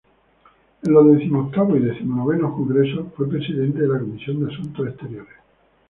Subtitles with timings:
[0.81, 5.35] En los decimoctavo y decimonoveno congresos, fue presidente de la comisión de asuntos exteriores.